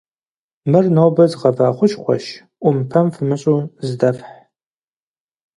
[0.69, 2.25] Мыр нобэ згъэва хущхъуэщ,
[2.61, 4.29] Ӏумпэм фымыщӀу зыдэфхь.